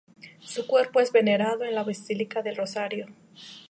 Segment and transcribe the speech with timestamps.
[0.39, 3.05] Su cuerpo es venerado en la Basílica del Rosario.